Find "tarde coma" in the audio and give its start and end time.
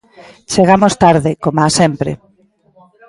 1.03-1.75